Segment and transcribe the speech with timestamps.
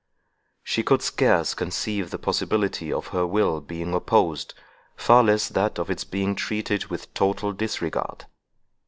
[0.63, 4.55] She could scarce conceive the possibility of her will being opposed,
[4.95, 8.25] far less that of its being treated with total disregard.